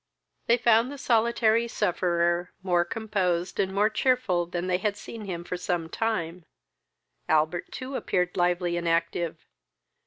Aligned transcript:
They 0.47 0.57
found 0.57 0.91
the 0.91 0.97
solitary 0.97 1.67
sufferer 1.67 2.51
more 2.63 2.83
composed 2.83 3.59
and 3.59 3.71
more 3.71 3.87
cheerful 3.91 4.47
than 4.47 4.65
they 4.65 4.79
had 4.79 4.97
seen 4.97 5.25
him 5.25 5.43
for 5.43 5.57
some 5.57 5.89
time; 5.89 6.43
Albert 7.29 7.71
too 7.71 7.95
appeared 7.95 8.35
lively 8.35 8.77
and 8.77 8.89
active. 8.89 9.45